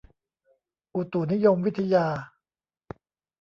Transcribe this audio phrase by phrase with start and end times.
[0.95, 2.07] อุตุนิยมวิทยา